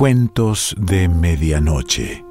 Cuentos 0.00 0.74
de 0.78 1.10
Medianoche. 1.10 2.24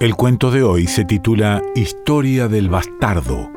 El 0.00 0.16
cuento 0.16 0.50
de 0.50 0.64
hoy 0.64 0.88
se 0.88 1.04
titula 1.04 1.62
Historia 1.76 2.48
del 2.48 2.68
Bastardo 2.68 3.48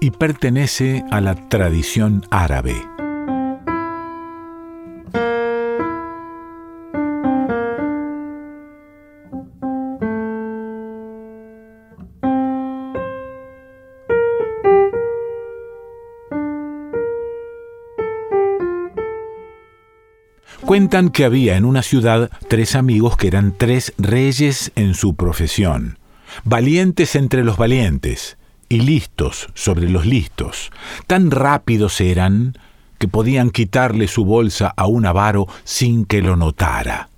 y 0.00 0.12
pertenece 0.12 1.02
a 1.10 1.20
la 1.20 1.34
tradición 1.34 2.22
árabe. 2.30 2.76
Cuentan 20.60 21.10
que 21.10 21.24
había 21.24 21.56
en 21.56 21.64
una 21.64 21.82
ciudad 21.82 22.30
tres 22.48 22.76
amigos 22.76 23.16
que 23.16 23.26
eran 23.26 23.54
tres 23.56 23.92
reyes 23.98 24.70
en 24.76 24.94
su 24.94 25.14
profesión, 25.14 25.98
valientes 26.44 27.16
entre 27.16 27.42
los 27.42 27.56
valientes 27.56 28.36
y 28.68 28.80
listos 28.80 29.48
sobre 29.54 29.88
los 29.88 30.06
listos. 30.06 30.70
Tan 31.06 31.30
rápidos 31.30 32.00
eran 32.00 32.56
que 32.98 33.08
podían 33.08 33.50
quitarle 33.50 34.06
su 34.06 34.24
bolsa 34.24 34.72
a 34.76 34.86
un 34.86 35.04
avaro 35.04 35.48
sin 35.64 36.04
que 36.04 36.22
lo 36.22 36.36
notara. 36.36 37.08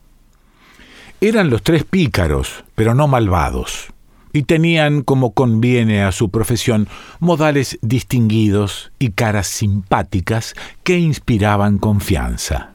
Eran 1.20 1.50
los 1.50 1.62
tres 1.62 1.84
pícaros, 1.84 2.64
pero 2.74 2.94
no 2.94 3.08
malvados, 3.08 3.88
y 4.32 4.42
tenían, 4.44 5.02
como 5.02 5.32
conviene 5.32 6.02
a 6.02 6.12
su 6.12 6.30
profesión, 6.30 6.88
modales 7.20 7.78
distinguidos 7.82 8.90
y 8.98 9.10
caras 9.10 9.46
simpáticas 9.46 10.54
que 10.82 10.98
inspiraban 10.98 11.78
confianza 11.78 12.73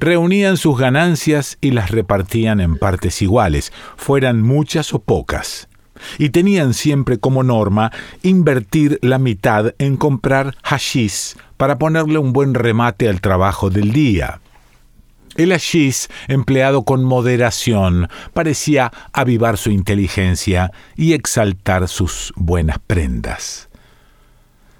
reunían 0.00 0.56
sus 0.56 0.78
ganancias 0.78 1.58
y 1.60 1.70
las 1.70 1.90
repartían 1.90 2.60
en 2.60 2.76
partes 2.76 3.22
iguales, 3.22 3.72
fueran 3.96 4.42
muchas 4.42 4.92
o 4.94 4.98
pocas. 5.00 5.68
Y 6.18 6.30
tenían 6.30 6.74
siempre 6.74 7.18
como 7.18 7.42
norma 7.42 7.90
invertir 8.22 8.98
la 9.02 9.18
mitad 9.18 9.74
en 9.78 9.96
comprar 9.96 10.54
hashish 10.62 11.36
para 11.56 11.78
ponerle 11.78 12.18
un 12.18 12.32
buen 12.32 12.54
remate 12.54 13.08
al 13.08 13.20
trabajo 13.20 13.70
del 13.70 13.92
día. 13.92 14.40
El 15.36 15.52
hashish, 15.52 16.08
empleado 16.28 16.84
con 16.84 17.04
moderación, 17.04 18.08
parecía 18.32 18.90
avivar 19.12 19.58
su 19.58 19.70
inteligencia 19.70 20.72
y 20.96 21.12
exaltar 21.12 21.88
sus 21.88 22.32
buenas 22.36 22.78
prendas. 22.86 23.65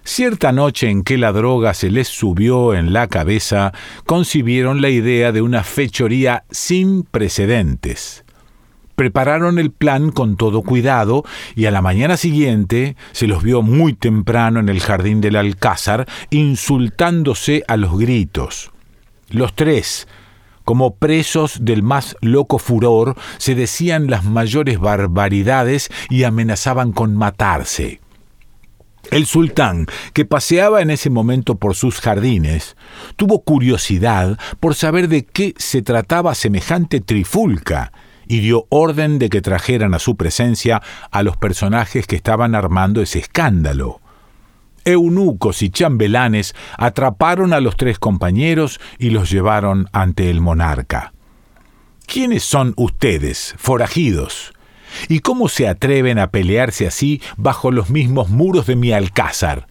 Cierta 0.06 0.52
noche 0.52 0.88
en 0.88 1.02
que 1.02 1.18
la 1.18 1.32
droga 1.32 1.74
se 1.74 1.90
les 1.90 2.06
subió 2.06 2.74
en 2.74 2.92
la 2.92 3.08
cabeza, 3.08 3.72
concibieron 4.06 4.80
la 4.80 4.88
idea 4.88 5.32
de 5.32 5.42
una 5.42 5.64
fechoría 5.64 6.44
sin 6.48 7.02
precedentes. 7.02 8.24
Prepararon 8.94 9.58
el 9.58 9.72
plan 9.72 10.12
con 10.12 10.36
todo 10.36 10.62
cuidado 10.62 11.24
y 11.56 11.66
a 11.66 11.72
la 11.72 11.82
mañana 11.82 12.16
siguiente 12.16 12.94
se 13.10 13.26
los 13.26 13.42
vio 13.42 13.62
muy 13.62 13.94
temprano 13.94 14.60
en 14.60 14.68
el 14.68 14.78
jardín 14.78 15.20
del 15.20 15.34
Alcázar 15.34 16.06
insultándose 16.30 17.64
a 17.66 17.76
los 17.76 17.98
gritos. 17.98 18.70
Los 19.28 19.56
tres, 19.56 20.06
como 20.64 20.94
presos 20.94 21.58
del 21.64 21.82
más 21.82 22.16
loco 22.20 22.60
furor, 22.60 23.16
se 23.38 23.56
decían 23.56 24.08
las 24.08 24.24
mayores 24.24 24.78
barbaridades 24.78 25.90
y 26.08 26.22
amenazaban 26.22 26.92
con 26.92 27.16
matarse. 27.16 28.00
El 29.10 29.26
sultán, 29.26 29.86
que 30.12 30.24
paseaba 30.24 30.82
en 30.82 30.90
ese 30.90 31.10
momento 31.10 31.56
por 31.56 31.74
sus 31.74 32.00
jardines, 32.00 32.76
tuvo 33.16 33.42
curiosidad 33.42 34.38
por 34.60 34.74
saber 34.74 35.08
de 35.08 35.24
qué 35.24 35.54
se 35.56 35.82
trataba 35.82 36.34
semejante 36.34 37.00
trifulca 37.00 37.92
y 38.26 38.40
dio 38.40 38.66
orden 38.68 39.18
de 39.18 39.28
que 39.28 39.40
trajeran 39.40 39.94
a 39.94 39.98
su 39.98 40.16
presencia 40.16 40.82
a 41.10 41.22
los 41.22 41.36
personajes 41.36 42.06
que 42.06 42.16
estaban 42.16 42.54
armando 42.54 43.00
ese 43.00 43.20
escándalo. 43.20 44.00
Eunucos 44.84 45.62
y 45.62 45.70
chambelanes 45.70 46.54
atraparon 46.76 47.52
a 47.52 47.60
los 47.60 47.76
tres 47.76 47.98
compañeros 47.98 48.80
y 48.98 49.10
los 49.10 49.30
llevaron 49.30 49.88
ante 49.92 50.30
el 50.30 50.40
monarca. 50.40 51.12
¿Quiénes 52.06 52.44
son 52.44 52.72
ustedes, 52.76 53.54
forajidos? 53.58 54.52
¿Y 55.08 55.20
cómo 55.20 55.48
se 55.48 55.68
atreven 55.68 56.18
a 56.18 56.30
pelearse 56.30 56.86
así 56.86 57.20
bajo 57.36 57.70
los 57.70 57.90
mismos 57.90 58.28
muros 58.28 58.66
de 58.66 58.76
mi 58.76 58.92
alcázar? 58.92 59.66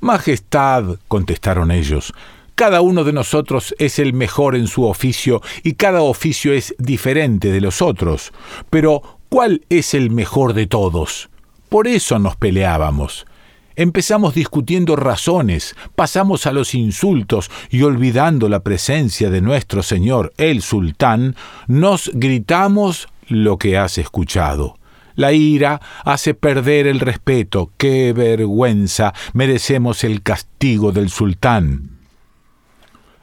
Majestad, 0.00 0.96
contestaron 1.08 1.70
ellos, 1.70 2.12
cada 2.54 2.80
uno 2.80 3.02
de 3.02 3.12
nosotros 3.12 3.74
es 3.78 3.98
el 3.98 4.12
mejor 4.12 4.54
en 4.56 4.66
su 4.66 4.84
oficio 4.84 5.40
y 5.62 5.72
cada 5.74 6.02
oficio 6.02 6.52
es 6.52 6.74
diferente 6.78 7.50
de 7.50 7.60
los 7.60 7.80
otros. 7.80 8.32
Pero, 8.68 9.18
¿cuál 9.28 9.62
es 9.68 9.94
el 9.94 10.10
mejor 10.10 10.52
de 10.52 10.66
todos? 10.66 11.30
Por 11.68 11.88
eso 11.88 12.18
nos 12.18 12.36
peleábamos. 12.36 13.26
Empezamos 13.74 14.34
discutiendo 14.34 14.96
razones, 14.96 15.74
pasamos 15.96 16.46
a 16.46 16.52
los 16.52 16.74
insultos 16.74 17.50
y 17.70 17.82
olvidando 17.82 18.50
la 18.50 18.60
presencia 18.60 19.30
de 19.30 19.40
nuestro 19.40 19.82
señor 19.82 20.34
el 20.36 20.60
sultán, 20.60 21.34
nos 21.68 22.10
gritamos 22.12 23.08
lo 23.28 23.58
que 23.58 23.76
has 23.76 23.98
escuchado. 23.98 24.78
La 25.14 25.32
ira 25.32 25.80
hace 26.04 26.34
perder 26.34 26.86
el 26.86 27.00
respeto. 27.00 27.70
¡Qué 27.76 28.12
vergüenza! 28.12 29.12
Merecemos 29.34 30.04
el 30.04 30.22
castigo 30.22 30.92
del 30.92 31.10
sultán. 31.10 31.98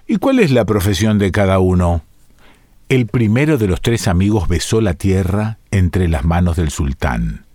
¿Y 0.08 0.18
cuál 0.18 0.40
es 0.40 0.52
la 0.52 0.66
profesión 0.66 1.18
de 1.20 1.32
cada 1.32 1.60
uno? 1.60 2.04
El 2.90 3.06
primero 3.06 3.58
de 3.58 3.68
los 3.68 3.82
tres 3.82 4.08
amigos 4.08 4.48
besó 4.48 4.82
la 4.82 4.96
tierra 4.96 5.60
entre 5.70 6.08
las 6.08 6.26
manos 6.26 6.58
del 6.58 6.72
sultán. 6.72 7.46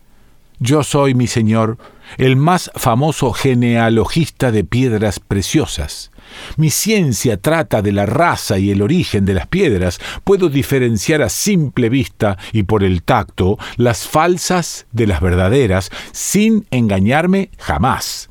Yo 0.60 0.84
soy, 0.84 1.14
mi 1.14 1.26
señor, 1.26 1.78
el 2.16 2.36
más 2.36 2.70
famoso 2.76 3.32
genealogista 3.32 4.52
de 4.52 4.62
piedras 4.62 5.18
preciosas. 5.18 6.12
Mi 6.56 6.70
ciencia 6.70 7.36
trata 7.36 7.82
de 7.82 7.92
la 7.92 8.06
raza 8.06 8.58
y 8.58 8.70
el 8.70 8.82
origen 8.82 9.24
de 9.24 9.34
las 9.34 9.46
piedras. 9.46 10.00
Puedo 10.24 10.48
diferenciar 10.48 11.22
a 11.22 11.28
simple 11.28 11.88
vista 11.88 12.38
y 12.52 12.64
por 12.64 12.84
el 12.84 13.02
tacto 13.02 13.58
las 13.76 14.06
falsas 14.06 14.86
de 14.92 15.06
las 15.06 15.20
verdaderas, 15.20 15.90
sin 16.12 16.66
engañarme 16.70 17.50
jamás. 17.58 18.28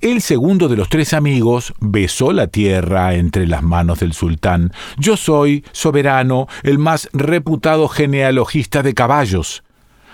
El 0.00 0.22
segundo 0.22 0.68
de 0.68 0.76
los 0.76 0.88
tres 0.88 1.12
amigos 1.12 1.74
besó 1.80 2.32
la 2.32 2.46
tierra 2.46 3.14
entre 3.14 3.48
las 3.48 3.64
manos 3.64 3.98
del 3.98 4.12
sultán. 4.12 4.72
Yo 4.96 5.16
soy, 5.16 5.64
soberano, 5.72 6.46
el 6.62 6.78
más 6.78 7.08
reputado 7.12 7.88
genealogista 7.88 8.84
de 8.84 8.94
caballos. 8.94 9.64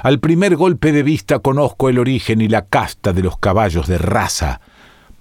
Al 0.00 0.20
primer 0.20 0.56
golpe 0.56 0.90
de 0.92 1.02
vista 1.02 1.38
conozco 1.40 1.90
el 1.90 1.98
origen 1.98 2.40
y 2.40 2.48
la 2.48 2.64
casta 2.64 3.12
de 3.12 3.22
los 3.22 3.36
caballos 3.36 3.86
de 3.86 3.98
raza. 3.98 4.60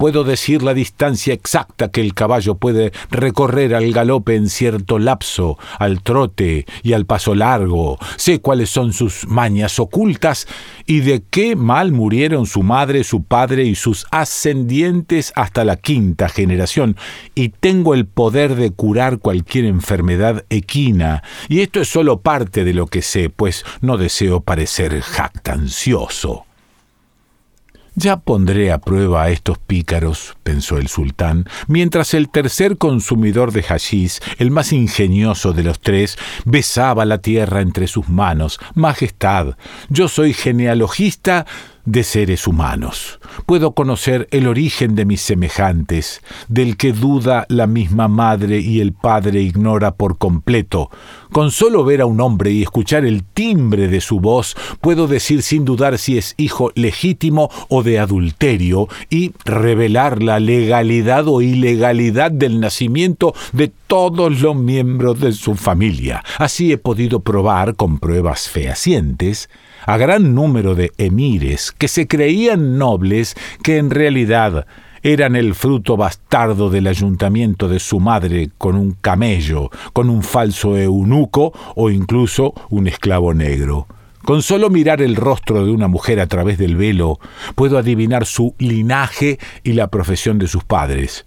Puedo 0.03 0.25
decir 0.25 0.64
la 0.64 0.74
distancia 0.74 1.34
exacta 1.34 1.90
que 1.90 2.02
el 2.02 2.14
caballo 2.14 2.56
puede 2.56 2.91
recorrer 3.09 3.74
al 3.74 3.94
galope 3.94 4.36
en 4.36 4.50
cierto 4.50 5.00
lapso, 5.00 5.58
al 5.80 6.03
trote 6.03 6.66
y 6.81 6.91
al 6.91 7.06
paso 7.06 7.36
largo. 7.36 7.97
Sé 8.18 8.42
cuáles 8.42 8.69
son 8.69 8.92
sus 8.92 9.25
mañas 9.28 9.80
ocultas 9.80 10.46
y 10.86 11.00
de 11.00 11.24
qué 11.30 11.56
mal 11.56 11.94
murieron 11.94 12.47
su 12.47 12.63
madre, 12.63 13.06
su 13.06 13.24
padre 13.24 13.63
y 13.63 13.75
sus 13.75 14.06
ascendientes 14.12 15.31
hasta 15.38 15.63
la 15.63 15.78
quinta 15.78 16.28
generación. 16.28 16.97
Y 17.34 17.47
tengo 17.47 17.94
el 17.94 18.06
poder 18.06 18.56
de 18.56 18.72
curar 18.72 19.19
cualquier 19.19 19.63
enfermedad 19.63 20.44
equina. 20.50 21.24
Y 21.47 21.62
esto 21.62 21.80
es 21.80 21.88
solo 21.88 22.19
parte 22.19 22.66
de 22.66 22.74
lo 22.74 22.88
que 22.88 23.02
sé, 23.02 23.30
pues 23.30 23.63
no 23.80 23.95
deseo 23.95 24.42
parecer 24.42 25.00
jactancioso. 25.00 26.44
Ya 27.95 28.18
pondré 28.18 28.72
a 28.72 28.80
prueba 28.80 29.24
a 29.24 29.30
estos 29.30 29.60
pícaros, 29.60 30.36
pensó 30.42 30.78
el 30.78 30.88
sultán, 30.88 31.45
mientras 31.68 32.16
el 32.16 32.30
tercer 32.30 32.78
consumidor 32.78 33.51
de 33.51 33.62
hashish, 33.62 34.19
el 34.40 34.50
más 34.50 34.74
ingenioso 34.74 35.54
de 35.54 35.62
los 35.62 35.80
tres, 35.80 36.18
besaba 36.44 37.06
la 37.06 37.19
tierra 37.19 37.62
entre 37.62 37.86
sus 37.86 38.10
manos. 38.10 38.60
Majestad, 38.74 39.57
yo 39.90 40.07
soy 40.07 40.34
genealogista 40.34 41.45
de 41.85 42.03
seres 42.03 42.47
humanos. 42.47 43.19
Puedo 43.45 43.74
conocer 43.74 44.27
el 44.31 44.47
origen 44.47 44.95
de 44.95 45.06
mis 45.06 45.21
semejantes, 45.21 46.21
del 46.47 46.77
que 46.77 46.94
duda 46.94 47.45
la 47.50 47.68
misma 47.68 48.07
madre 48.07 48.59
y 48.59 48.80
el 48.80 48.94
padre 48.94 49.41
ignora 49.41 49.95
por 49.95 50.18
completo. 50.18 50.89
Con 51.31 51.51
solo 51.51 51.83
ver 51.83 52.01
a 52.01 52.06
un 52.06 52.21
hombre 52.21 52.51
y 52.51 52.62
escuchar 52.62 53.06
el 53.06 53.24
timbre 53.24 53.88
de 53.88 54.01
su 54.01 54.19
voz, 54.19 54.56
puedo 54.81 55.07
decir 55.07 55.41
sin 55.41 55.65
dudar 55.65 55.97
si 55.97 56.18
es 56.18 56.35
hijo 56.38 56.71
legítimo 56.75 57.50
o 57.69 57.83
de 57.83 58.00
adulterio 58.00 58.88
y 59.09 59.33
revelar 59.44 60.21
la 60.21 60.39
legalidad 60.39 61.27
o 61.27 61.41
ilegalidad 61.41 62.31
del 62.31 62.59
nacimiento 62.59 63.33
de 63.51 63.71
todos 63.88 64.41
los 64.41 64.56
miembros 64.56 65.19
de 65.19 65.33
su 65.33 65.56
familia. 65.56 66.24
Así 66.38 66.71
he 66.71 66.77
podido 66.77 67.19
probar 67.21 67.75
con 67.75 68.00
pruebas 68.00 68.50
fehacientes 68.50 69.50
a 69.85 69.97
gran 69.97 70.35
número 70.35 70.75
de 70.75 70.91
emires, 70.97 71.71
que 71.71 71.88
se 71.88 72.07
creían 72.07 72.77
nobles, 72.77 73.35
que 73.63 73.77
en 73.77 73.89
realidad 73.89 74.65
eran 75.03 75.35
el 75.35 75.53
fruto 75.53 75.97
bastardo 75.97 76.69
del 76.69 76.88
ayuntamiento 76.88 77.68
de 77.68 77.80
su 77.80 78.00
madre 78.00 78.51
con 78.57 78.75
un 78.75 78.94
camello, 78.94 79.69
con 79.91 80.09
un 80.09 80.24
falso 80.24 80.77
eunuco 80.77 81.51
o 81.75 81.89
incluso 81.89 82.53
un 82.69 82.88
esclavo 82.88 83.33
negro. 83.33 83.88
Con 84.24 84.41
solo 84.41 84.69
mirar 84.69 85.01
el 85.01 85.18
rostro 85.18 85.65
de 85.65 85.71
una 85.71 85.89
mujer 85.89 86.21
a 86.21 86.27
través 86.27 86.57
del 86.57 86.77
velo, 86.77 87.19
puedo 87.56 87.77
adivinar 87.77 88.25
su 88.25 88.56
linaje 88.57 89.38
y 89.63 89.74
la 89.74 89.89
profesión 89.89 90.39
de 90.39 90.47
sus 90.47 90.63
padres. 90.63 91.25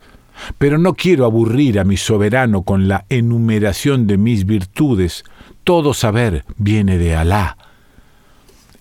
Pero 0.57 0.79
no 0.79 0.95
quiero 0.95 1.27
aburrir 1.27 1.79
a 1.79 1.85
mi 1.85 1.99
soberano 1.99 2.63
con 2.63 2.89
la 2.89 3.05
enumeración 3.11 4.07
de 4.07 4.17
mis 4.17 4.47
virtudes. 4.47 5.25
Todo 5.65 5.93
saber 5.93 6.47
viene 6.57 6.97
de 6.97 7.15
Alá. 7.15 7.59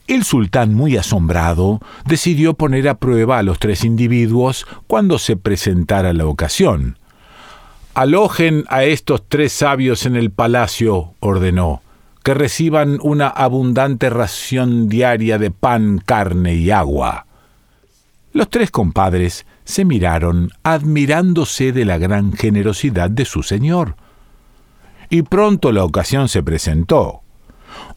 El 0.07 0.23
sultán, 0.23 0.73
muy 0.73 0.97
asombrado, 0.97 1.81
decidió 2.05 2.53
poner 2.53 2.87
a 2.87 2.99
prueba 2.99 3.39
a 3.39 3.43
los 3.43 3.59
tres 3.59 3.83
individuos 3.83 4.67
cuando 4.87 5.17
se 5.17 5.35
presentara 5.35 6.13
la 6.13 6.27
ocasión. 6.27 6.99
Alojen 7.95 8.65
a 8.67 8.83
estos 8.83 9.23
tres 9.27 9.53
sabios 9.53 10.05
en 10.05 10.15
el 10.15 10.29
palacio, 10.29 11.13
ordenó 11.19 11.81
que 12.25 12.33
reciban 12.33 12.97
una 13.03 13.27
abundante 13.27 14.09
ración 14.09 14.89
diaria 14.89 15.37
de 15.37 15.51
pan, 15.51 16.01
carne 16.03 16.55
y 16.55 16.71
agua. 16.71 17.27
Los 18.33 18.49
tres 18.49 18.71
compadres 18.71 19.45
se 19.63 19.85
miraron 19.85 20.49
admirándose 20.63 21.71
de 21.71 21.85
la 21.85 21.99
gran 21.99 22.33
generosidad 22.33 23.11
de 23.11 23.25
su 23.25 23.43
señor. 23.43 23.95
Y 25.11 25.21
pronto 25.21 25.71
la 25.71 25.83
ocasión 25.83 26.27
se 26.27 26.41
presentó. 26.41 27.21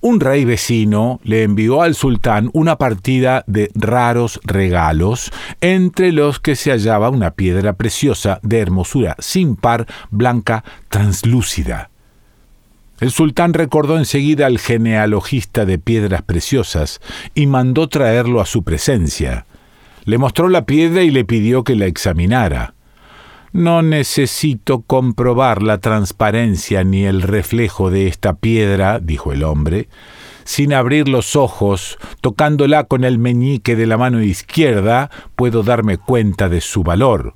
Un 0.00 0.20
rey 0.20 0.44
vecino 0.44 1.20
le 1.24 1.42
envió 1.42 1.82
al 1.82 1.94
sultán 1.94 2.50
una 2.52 2.76
partida 2.76 3.44
de 3.46 3.70
raros 3.74 4.40
regalos, 4.44 5.32
entre 5.60 6.12
los 6.12 6.38
que 6.38 6.56
se 6.56 6.70
hallaba 6.70 7.10
una 7.10 7.32
piedra 7.32 7.72
preciosa 7.72 8.38
de 8.42 8.60
hermosura 8.60 9.16
sin 9.18 9.56
par, 9.56 9.86
blanca, 10.10 10.62
translúcida. 10.88 11.90
El 13.00 13.10
sultán 13.10 13.54
recordó 13.54 13.96
enseguida 13.96 14.46
al 14.46 14.58
genealogista 14.58 15.64
de 15.64 15.78
piedras 15.78 16.22
preciosas 16.22 17.00
y 17.34 17.46
mandó 17.46 17.88
traerlo 17.88 18.40
a 18.40 18.46
su 18.46 18.64
presencia. 18.64 19.46
Le 20.04 20.18
mostró 20.18 20.48
la 20.48 20.64
piedra 20.64 21.02
y 21.02 21.10
le 21.10 21.24
pidió 21.24 21.62
que 21.64 21.76
la 21.76 21.86
examinara. 21.86 22.74
No 23.52 23.82
necesito 23.82 24.82
comprobar 24.82 25.62
la 25.62 25.78
transparencia 25.78 26.84
ni 26.84 27.04
el 27.04 27.22
reflejo 27.22 27.90
de 27.90 28.06
esta 28.06 28.34
piedra, 28.34 29.00
dijo 29.00 29.32
el 29.32 29.44
hombre. 29.44 29.88
Sin 30.44 30.72
abrir 30.72 31.08
los 31.08 31.36
ojos, 31.36 31.98
tocándola 32.20 32.84
con 32.84 33.04
el 33.04 33.18
meñique 33.18 33.76
de 33.76 33.86
la 33.86 33.98
mano 33.98 34.22
izquierda, 34.22 35.10
puedo 35.36 35.62
darme 35.62 35.98
cuenta 35.98 36.48
de 36.48 36.60
su 36.60 36.82
valor 36.82 37.34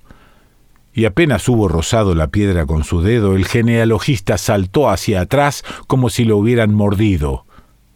y 0.95 1.07
apenas 1.07 1.49
hubo 1.49 1.69
rozado 1.69 2.15
la 2.15 2.29
piedra 2.29 2.67
con 2.67 2.85
su 2.85 3.01
dedo, 3.01 3.35
el 3.35 3.47
genealogista 3.47 4.37
saltó 4.37 4.91
hacia 4.91 5.23
atrás 5.23 5.65
como 5.87 6.11
si 6.11 6.25
lo 6.25 6.37
hubieran 6.37 6.75
mordido. 6.75 7.47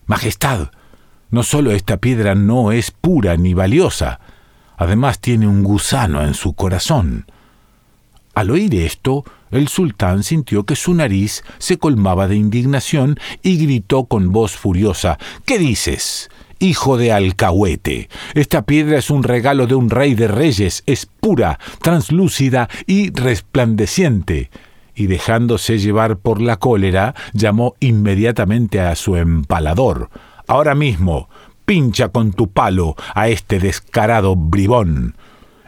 Majestad, 0.07 0.71
no 1.31 1.43
solo 1.43 1.73
esta 1.73 1.99
piedra 1.99 2.35
no 2.35 2.73
es 2.73 2.91
pura 2.91 3.37
ni 3.37 3.53
valiosa, 3.53 4.21
además 4.77 5.21
tiene 5.21 5.47
un 5.47 5.63
gusano 5.63 6.23
en 6.23 6.35
su 6.35 6.55
corazón. 6.55 7.27
Al 8.37 8.51
oír 8.51 8.75
esto, 8.75 9.25
el 9.51 9.69
sultán 9.69 10.23
sintió 10.23 10.65
que 10.65 10.77
su 10.77 10.93
nariz 10.93 11.43
se 11.57 11.79
colmaba 11.79 12.29
de 12.29 12.37
indignación 12.37 13.19
y 13.43 13.57
gritó 13.57 14.05
con 14.05 14.31
voz 14.31 14.53
furiosa 14.53 15.17
¿Qué 15.47 15.59
dices? 15.59 16.29
hijo 16.59 16.99
de 16.99 17.13
alcahuete. 17.13 18.11
Esta 18.35 18.67
piedra 18.67 18.99
es 18.99 19.09
un 19.09 19.23
regalo 19.23 19.67
de 19.67 19.75
un 19.75 19.89
rey 19.89 20.15
de 20.15 20.29
reyes, 20.29 20.83
es 20.85 21.07
pura, 21.07 21.59
translúcida 21.81 22.69
y 22.87 23.11
resplandeciente. 23.11 24.51
Y 24.95 25.07
dejándose 25.07 25.79
llevar 25.79 26.19
por 26.19 26.43
la 26.43 26.57
cólera, 26.57 27.15
llamó 27.33 27.75
inmediatamente 27.81 28.81
a 28.81 28.97
su 28.97 29.17
empalador. 29.17 30.11
Ahora 30.47 30.75
mismo, 30.75 31.31
pincha 31.65 32.11
con 32.11 32.33
tu 32.33 32.49
palo 32.49 32.97
a 33.15 33.29
este 33.29 33.61
descarado 33.61 34.37
bribón. 34.37 35.15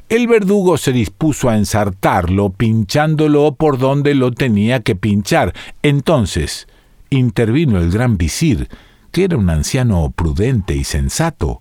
El 0.09 0.27
verdugo 0.27 0.79
se 0.79 0.93
dispuso 0.93 1.51
a 1.51 1.57
ensartarlo, 1.57 2.51
pinchándolo 2.51 3.55
por 3.55 3.79
donde 3.79 4.15
lo 4.15 4.33
tenía 4.33 4.81
que 4.81 4.97
pinchar. 4.97 5.53
Entonces 5.83 6.67
intervino 7.11 7.79
el 7.79 7.91
gran 7.91 8.17
visir, 8.17 8.69
que 9.13 9.25
era 9.25 9.37
un 9.37 9.51
anciano 9.51 10.11
prudente 10.15 10.75
y 10.75 10.85
sensato. 10.85 11.61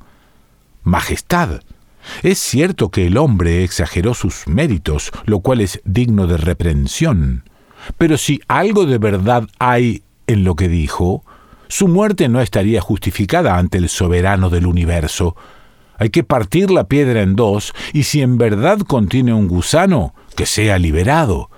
Majestad, 0.83 1.61
es 2.23 2.39
cierto 2.39 2.89
que 2.89 3.07
el 3.07 3.17
hombre 3.17 3.63
exageró 3.63 4.13
sus 4.13 4.47
méritos, 4.47 5.11
lo 5.25 5.41
cual 5.41 5.61
es 5.61 5.81
digno 5.83 6.27
de 6.27 6.37
reprensión, 6.37 7.43
pero 7.97 8.17
si 8.17 8.41
algo 8.47 8.85
de 8.85 8.97
verdad 8.97 9.43
hay 9.59 10.03
en 10.25 10.43
lo 10.43 10.55
que 10.55 10.67
dijo, 10.67 11.23
su 11.67 11.87
muerte 11.87 12.29
no 12.29 12.41
estaría 12.41 12.81
justificada 12.81 13.57
ante 13.57 13.77
el 13.77 13.89
soberano 13.89 14.49
del 14.49 14.65
universo. 14.65 15.35
Hay 15.97 16.09
que 16.09 16.23
partir 16.23 16.71
la 16.71 16.85
piedra 16.85 17.21
en 17.21 17.35
dos, 17.35 17.73
y 17.93 18.03
si 18.03 18.21
en 18.21 18.37
verdad 18.37 18.79
contiene 18.79 19.33
un 19.33 19.47
gusano, 19.47 20.13
que 20.35 20.45
sea 20.45 20.77
liberado. 20.77 21.49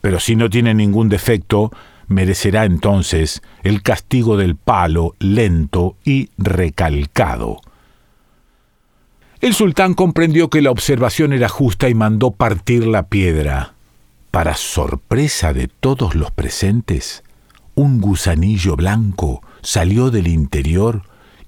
Pero 0.00 0.20
si 0.20 0.36
no 0.36 0.48
tiene 0.48 0.74
ningún 0.74 1.08
defecto, 1.08 1.72
merecerá 2.06 2.64
entonces 2.64 3.42
el 3.62 3.82
castigo 3.82 4.36
del 4.36 4.56
palo 4.56 5.14
lento 5.18 5.96
y 6.04 6.30
recalcado. 6.38 7.60
El 9.40 9.54
sultán 9.54 9.94
comprendió 9.94 10.48
que 10.48 10.62
la 10.62 10.70
observación 10.70 11.32
era 11.32 11.48
justa 11.48 11.88
y 11.88 11.94
mandó 11.94 12.30
partir 12.30 12.86
la 12.86 13.08
piedra. 13.08 13.74
Para 14.30 14.56
sorpresa 14.56 15.52
de 15.52 15.68
todos 15.68 16.14
los 16.14 16.30
presentes, 16.30 17.22
un 17.74 18.00
gusanillo 18.00 18.76
blanco 18.76 19.42
salió 19.62 20.10
del 20.10 20.28
interior 20.28 21.02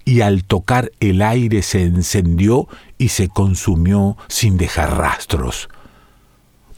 y 0.07 0.21
al 0.23 0.45
tocar 0.45 0.93
el 1.01 1.21
aire 1.21 1.61
se 1.63 1.83
encendió 1.83 2.69
y 2.97 3.09
se 3.09 3.29
consumió 3.29 4.17
sin 4.29 4.57
dejar 4.57 4.97
rastros. 4.97 5.69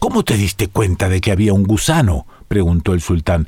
¿Cómo 0.01 0.25
te 0.25 0.37
diste 0.37 0.69
cuenta 0.69 1.09
de 1.09 1.21
que 1.21 1.31
había 1.31 1.53
un 1.53 1.65
gusano? 1.65 2.27
preguntó 2.49 2.95
el 2.95 3.03
sultán. 3.03 3.47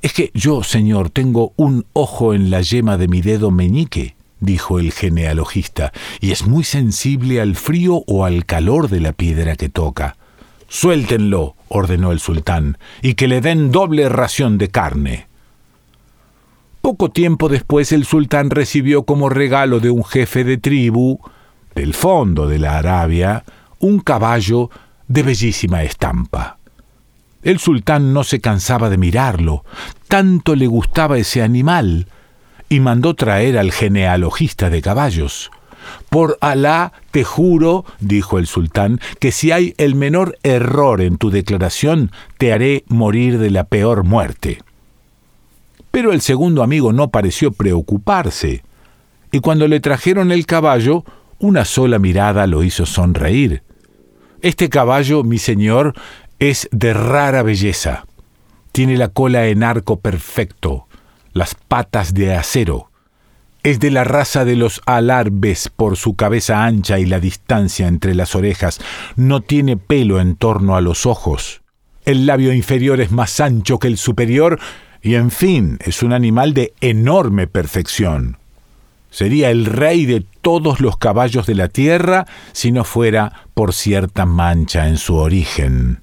Es 0.00 0.14
que 0.14 0.30
yo, 0.32 0.62
señor, 0.62 1.10
tengo 1.10 1.52
un 1.56 1.84
ojo 1.92 2.32
en 2.32 2.50
la 2.50 2.62
yema 2.62 2.96
de 2.96 3.08
mi 3.08 3.20
dedo 3.20 3.50
meñique, 3.50 4.16
dijo 4.40 4.78
el 4.78 4.90
genealogista, 4.90 5.92
y 6.20 6.30
es 6.32 6.46
muy 6.46 6.64
sensible 6.64 7.42
al 7.42 7.56
frío 7.56 8.02
o 8.06 8.24
al 8.24 8.46
calor 8.46 8.88
de 8.88 9.00
la 9.00 9.12
piedra 9.12 9.54
que 9.54 9.68
toca. 9.68 10.16
Suéltenlo, 10.68 11.56
ordenó 11.68 12.12
el 12.12 12.20
sultán, 12.20 12.78
y 13.02 13.14
que 13.14 13.28
le 13.28 13.42
den 13.42 13.70
doble 13.70 14.08
ración 14.08 14.56
de 14.56 14.68
carne. 14.68 15.29
Poco 16.90 17.08
tiempo 17.08 17.48
después 17.48 17.92
el 17.92 18.04
sultán 18.04 18.50
recibió 18.50 19.04
como 19.04 19.28
regalo 19.28 19.78
de 19.78 19.90
un 19.90 20.02
jefe 20.02 20.42
de 20.42 20.58
tribu, 20.58 21.20
del 21.76 21.94
fondo 21.94 22.48
de 22.48 22.58
la 22.58 22.78
Arabia, 22.78 23.44
un 23.78 24.00
caballo 24.00 24.70
de 25.06 25.22
bellísima 25.22 25.84
estampa. 25.84 26.58
El 27.44 27.60
sultán 27.60 28.12
no 28.12 28.24
se 28.24 28.40
cansaba 28.40 28.90
de 28.90 28.98
mirarlo, 28.98 29.64
tanto 30.08 30.56
le 30.56 30.66
gustaba 30.66 31.16
ese 31.16 31.42
animal, 31.42 32.08
y 32.68 32.80
mandó 32.80 33.14
traer 33.14 33.56
al 33.56 33.70
genealogista 33.70 34.68
de 34.68 34.82
caballos. 34.82 35.52
Por 36.08 36.38
Alá 36.40 36.92
te 37.12 37.22
juro, 37.22 37.84
dijo 38.00 38.36
el 38.36 38.48
sultán, 38.48 38.98
que 39.20 39.30
si 39.30 39.52
hay 39.52 39.74
el 39.78 39.94
menor 39.94 40.38
error 40.42 41.00
en 41.02 41.18
tu 41.18 41.30
declaración, 41.30 42.10
te 42.36 42.52
haré 42.52 42.82
morir 42.88 43.38
de 43.38 43.50
la 43.50 43.62
peor 43.62 44.02
muerte. 44.02 44.58
Pero 45.90 46.12
el 46.12 46.20
segundo 46.20 46.62
amigo 46.62 46.92
no 46.92 47.10
pareció 47.10 47.52
preocuparse, 47.52 48.62
y 49.32 49.40
cuando 49.40 49.68
le 49.68 49.80
trajeron 49.80 50.32
el 50.32 50.46
caballo, 50.46 51.04
una 51.38 51.64
sola 51.64 51.98
mirada 51.98 52.46
lo 52.46 52.62
hizo 52.62 52.86
sonreír. 52.86 53.62
Este 54.42 54.68
caballo, 54.68 55.22
mi 55.22 55.38
señor, 55.38 55.94
es 56.38 56.68
de 56.72 56.94
rara 56.94 57.42
belleza. 57.42 58.06
Tiene 58.72 58.96
la 58.96 59.08
cola 59.08 59.46
en 59.46 59.62
arco 59.62 60.00
perfecto, 60.00 60.86
las 61.32 61.54
patas 61.54 62.14
de 62.14 62.34
acero. 62.34 62.90
Es 63.62 63.78
de 63.78 63.90
la 63.90 64.04
raza 64.04 64.44
de 64.44 64.56
los 64.56 64.80
alarbes 64.86 65.68
por 65.68 65.96
su 65.96 66.14
cabeza 66.14 66.64
ancha 66.64 66.98
y 66.98 67.04
la 67.04 67.20
distancia 67.20 67.88
entre 67.88 68.14
las 68.14 68.34
orejas. 68.34 68.80
No 69.16 69.42
tiene 69.42 69.76
pelo 69.76 70.20
en 70.20 70.36
torno 70.36 70.76
a 70.76 70.80
los 70.80 71.04
ojos. 71.04 71.60
El 72.06 72.24
labio 72.24 72.54
inferior 72.54 73.00
es 73.00 73.10
más 73.10 73.38
ancho 73.40 73.78
que 73.78 73.88
el 73.88 73.98
superior 73.98 74.58
y 75.02 75.14
en 75.14 75.30
fin, 75.30 75.78
es 75.84 76.02
un 76.02 76.12
animal 76.12 76.54
de 76.54 76.74
enorme 76.80 77.46
perfección. 77.46 78.36
Sería 79.10 79.50
el 79.50 79.66
rey 79.66 80.06
de 80.06 80.24
todos 80.40 80.80
los 80.80 80.96
caballos 80.96 81.46
de 81.46 81.54
la 81.54 81.68
tierra 81.68 82.26
si 82.52 82.70
no 82.70 82.84
fuera 82.84 83.46
por 83.54 83.74
cierta 83.74 84.24
mancha 84.24 84.88
en 84.88 84.98
su 84.98 85.16
origen. 85.16 86.00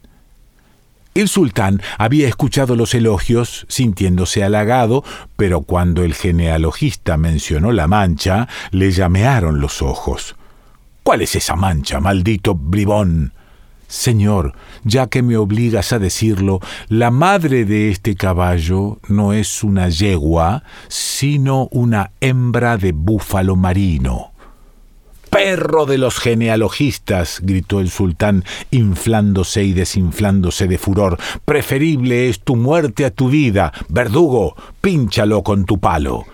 El 1.13 1.29
sultán 1.29 1.81
había 1.97 2.27
escuchado 2.27 2.75
los 2.75 2.93
elogios, 2.93 3.65
sintiéndose 3.69 4.43
halagado, 4.43 5.03
pero 5.35 5.61
cuando 5.61 6.03
el 6.03 6.13
genealogista 6.13 7.17
mencionó 7.17 7.71
la 7.71 7.87
mancha, 7.87 8.47
le 8.69 8.91
llamearon 8.91 9.59
los 9.59 9.81
ojos. 9.81 10.35
¿Cuál 11.01 11.21
es 11.21 11.35
esa 11.35 11.55
mancha, 11.55 11.99
maldito 11.99 12.53
bribón? 12.53 13.33
Señor, 13.87 14.53
ya 14.87 15.07
que 15.07 15.21
me 15.21 15.37
obligas 15.37 15.93
a 15.93 15.99
decirlo, 15.99 16.59
la 16.87 17.11
madre 17.11 17.65
de 17.65 17.89
este 17.89 18.15
caballo 18.15 18.99
no 19.07 19.33
es 19.33 19.63
una 19.63 19.89
yegua, 19.89 20.63
sino 20.87 21.67
una 21.71 22.11
hembra 22.21 22.77
de 22.77 22.93
búfalo 22.93 23.55
marino. 23.55 24.31
Perro 25.29 25.85
de 25.85 25.97
los 25.97 26.19
genealogistas, 26.19 27.41
gritó 27.43 27.81
el 27.81 27.89
sultán, 27.89 28.45
inflándose 28.71 29.63
y 29.63 29.73
desinflándose 29.73 30.67
de 30.67 30.77
furor. 30.77 31.17
Preferible 31.43 32.29
es 32.29 32.39
tu 32.39 32.55
muerte 32.55 33.05
a 33.05 33.11
tu 33.11 33.29
vida. 33.29 33.73
Verdugo, 33.89 34.55
pínchalo 34.79 35.43
con 35.43 35.65
tu 35.65 35.79
palo. 35.79 36.25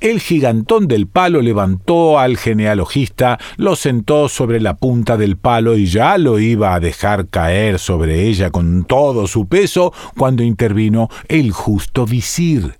El 0.00 0.20
gigantón 0.20 0.86
del 0.86 1.08
palo 1.08 1.42
levantó 1.42 2.20
al 2.20 2.36
genealogista, 2.36 3.36
lo 3.56 3.74
sentó 3.74 4.28
sobre 4.28 4.60
la 4.60 4.76
punta 4.76 5.16
del 5.16 5.36
palo 5.36 5.76
y 5.76 5.86
ya 5.86 6.18
lo 6.18 6.38
iba 6.38 6.72
a 6.72 6.80
dejar 6.80 7.26
caer 7.26 7.80
sobre 7.80 8.28
ella 8.28 8.50
con 8.50 8.84
todo 8.84 9.26
su 9.26 9.48
peso 9.48 9.92
cuando 10.16 10.44
intervino 10.44 11.08
el 11.26 11.50
justo 11.50 12.06
visir. 12.06 12.78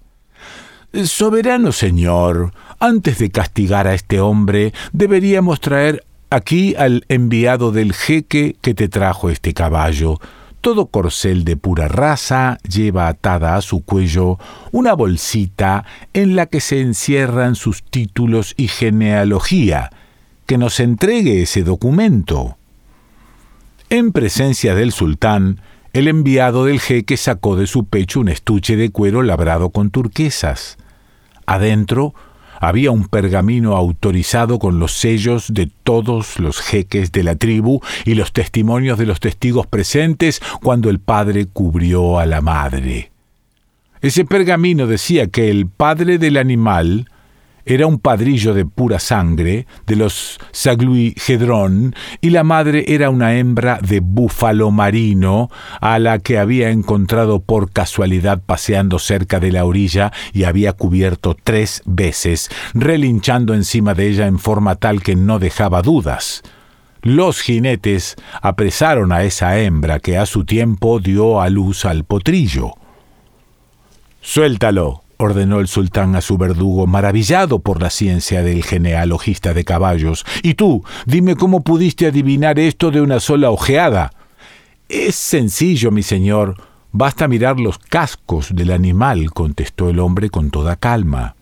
Soberano 1.05 1.73
señor, 1.73 2.53
antes 2.79 3.19
de 3.19 3.31
castigar 3.31 3.89
a 3.89 3.95
este 3.95 4.21
hombre, 4.21 4.73
deberíamos 4.93 5.61
traer 5.61 6.05
aquí 6.31 6.77
al 6.77 7.05
enviado 7.09 7.73
del 7.73 7.95
jeque 7.95 8.57
que 8.61 8.75
te 8.75 8.89
trajo 8.89 9.29
este 9.29 9.55
caballo. 9.55 10.21
Todo 10.61 10.87
corcel 10.87 11.45
de 11.45 11.57
pura 11.57 11.89
raza 11.89 12.59
lleva 12.69 13.09
atada 13.09 13.57
a 13.57 13.63
su 13.63 13.85
cuello 13.85 14.39
una 14.73 14.93
bolsita 14.95 15.85
en 16.13 16.35
la 16.35 16.47
que 16.47 16.61
se 16.61 16.81
encierran 16.81 17.55
sus 17.55 17.83
títulos 17.85 18.55
y 18.57 18.69
genealogía. 18.69 19.91
Que 20.47 20.59
nos 20.59 20.81
entregue 20.81 21.43
ese 21.43 21.63
documento. 21.63 22.57
En 23.91 24.13
presencia 24.13 24.75
del 24.75 24.93
sultán, 24.93 25.61
el 25.93 26.09
enviado 26.09 26.65
del 26.65 26.81
jeque 26.81 27.17
sacó 27.17 27.57
de 27.57 27.67
su 27.67 27.87
pecho 27.87 28.21
un 28.21 28.29
estuche 28.29 28.77
de 28.77 28.91
cuero 28.91 29.23
labrado 29.23 29.71
con 29.71 29.91
turquesas. 29.91 30.77
Adentro 31.47 32.15
había 32.61 32.91
un 32.91 33.09
pergamino 33.09 33.77
autorizado 33.77 34.59
con 34.59 34.79
los 34.79 34.93
sellos 34.93 35.53
de 35.53 35.71
todos 35.83 36.39
los 36.39 36.61
jeques 36.61 37.13
de 37.13 37.23
la 37.23 37.37
tribu 37.37 37.81
y 38.05 38.15
los 38.15 38.33
testimonios 38.33 38.99
de 38.99 39.07
los 39.07 39.21
testigos 39.21 39.67
presentes 39.67 40.41
cuando 40.63 40.91
el 40.91 40.99
padre 40.99 41.47
cubrió 41.47 42.19
a 42.19 42.27
la 42.27 42.41
madre. 42.41 43.11
Ese 44.01 44.25
pergamino 44.25 44.87
decía 44.87 45.27
que 45.27 45.51
el 45.51 45.67
padre 45.67 46.19
del 46.19 46.37
animal 46.37 47.09
era 47.69 47.87
un 47.87 47.99
padrillo 47.99 48.55
de 48.55 48.65
pura 48.65 48.99
sangre, 48.99 49.67
de 49.87 49.97
los 49.97 50.39
Saglui 50.53 51.15
y 52.23 52.31
la 52.31 52.43
madre 52.43 52.85
era 52.89 53.11
una 53.11 53.37
hembra 53.37 53.79
de 53.83 54.01
búfalo 54.01 54.71
marino, 54.71 55.51
a 55.81 55.99
la 55.99 56.19
que 56.19 56.39
había 56.39 56.71
encontrado 56.71 57.41
por 57.41 57.71
casualidad 57.71 58.41
paseando 58.45 58.99
cerca 58.99 59.39
de 59.39 59.53
la 59.53 59.67
orilla 59.67 60.13
y 60.33 60.45
había 60.45 60.73
cubierto 60.73 61.37
tres 61.43 61.83
veces, 61.85 62.49
relinchando 62.73 63.53
encima 63.53 63.93
de 63.93 64.09
ella 64.09 64.27
en 64.27 64.39
forma 64.39 64.77
tal 64.77 65.03
que 65.03 65.15
no 65.15 65.39
dejaba 65.39 65.83
dudas. 65.83 66.43
Los 67.03 67.43
jinetes 67.43 68.17
apresaron 68.41 69.13
a 69.13 69.25
esa 69.25 69.59
hembra 69.59 70.01
que 70.01 70.17
a 70.17 70.25
su 70.25 70.45
tiempo 70.45 71.01
dio 71.01 71.43
a 71.43 71.51
luz 71.51 71.85
al 71.85 72.05
potrillo. 72.05 72.73
Suéltalo, 74.23 75.05
ordenó 75.19 75.61
el 75.61 75.69
sultán 75.69 76.17
a 76.17 76.21
su 76.21 76.39
verdugo, 76.39 76.87
maravillado 76.87 77.59
por 77.59 77.83
la 77.83 77.91
ciencia 77.91 78.43
del 78.43 78.65
genealogista 78.65 79.53
de 79.53 79.65
caballos. 79.65 80.25
Y 80.43 80.55
tú, 80.55 80.85
dime 81.07 81.37
cómo 81.37 81.63
pudiste 81.63 82.07
adivinar 82.07 82.59
esto 82.59 82.91
de 82.91 83.01
una 83.01 83.21
sola 83.21 83.51
ojeada. 83.51 84.13
Es 84.89 85.17
sencillo, 85.17 85.91
mi 85.91 86.03
señor. 86.03 86.55
Basta 86.93 87.29
mirar 87.29 87.61
los 87.61 87.79
cascos 87.79 88.55
del 88.55 88.71
animal, 88.71 89.31
contestó 89.33 89.91
el 89.91 89.99
hombre 89.99 90.31
con 90.31 90.51
toda 90.51 90.77
calma. 90.77 91.35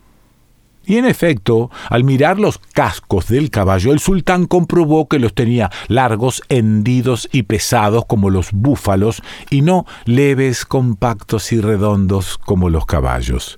Y 0.85 0.97
en 0.97 1.05
efecto, 1.05 1.69
al 1.89 2.03
mirar 2.03 2.39
los 2.39 2.57
cascos 2.57 3.27
del 3.27 3.51
caballo, 3.51 3.91
el 3.91 3.99
sultán 3.99 4.45
comprobó 4.45 5.07
que 5.07 5.19
los 5.19 5.33
tenía 5.33 5.69
largos, 5.87 6.41
hendidos 6.47 7.27
y 7.31 7.43
pesados 7.43 8.05
como 8.05 8.29
los 8.29 8.53
búfalos, 8.53 9.21
y 9.49 9.61
no 9.61 9.85
leves, 10.05 10.65
compactos 10.65 11.51
y 11.51 11.59
redondos 11.59 12.37
como 12.37 12.69
los 12.69 12.85
caballos. 12.85 13.57